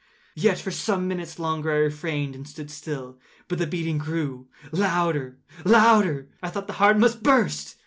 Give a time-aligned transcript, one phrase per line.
[0.33, 3.19] Yet, for some minutes longer I refrained and stood still.
[3.47, 6.27] But the beating grew louder, louder!
[6.41, 7.77] I thought the heart must burst.